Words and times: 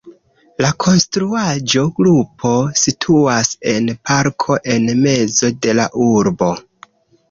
La 0.65 0.69
konstruaĵo-grupo 0.85 2.55
situas 2.87 3.55
en 3.77 3.95
parko 4.11 4.61
en 4.77 4.93
mezo 5.07 5.57
de 5.65 5.81
la 5.83 5.91
urbo. 6.13 6.55